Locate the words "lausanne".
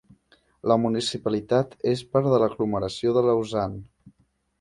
3.27-3.83